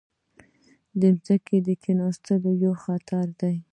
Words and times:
د 1.01 1.01
ځمکې 1.25 1.75
کیناستل 1.83 2.43
یو 2.63 2.73
خطر 2.83 3.25
دی. 3.39 3.55